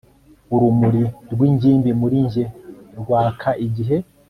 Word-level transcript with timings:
urumuri 0.53 1.03
rw'ingimbi 1.31 1.91
muri 2.01 2.17
njye 2.25 2.43
rwaka 2.99 3.49
igihe 3.65 3.97